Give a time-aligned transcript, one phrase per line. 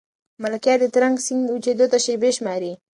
[0.41, 2.71] ملکیار د ترنک سیند وچېدو ته شېبې شماري.